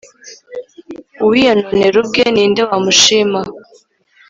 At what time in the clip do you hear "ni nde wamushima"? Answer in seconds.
2.33-3.41